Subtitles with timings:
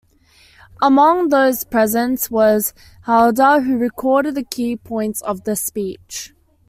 [0.81, 6.33] Among those present was Halder, who recorded the key points of the speech.